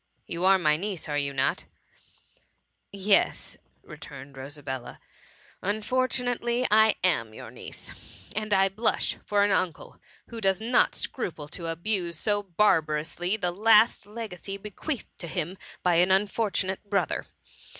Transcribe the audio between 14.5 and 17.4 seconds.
bequeathed to him by an unfortu nate brother.